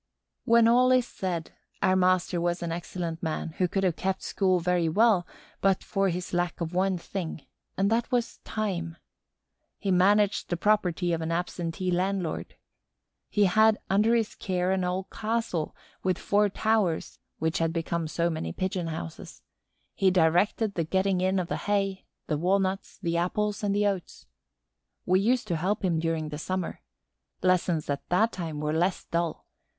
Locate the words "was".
2.41-2.63, 8.11-8.37